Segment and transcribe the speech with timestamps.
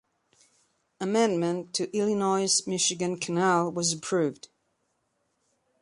[0.99, 4.47] Amendment to Illinois Michigan Canal was approved.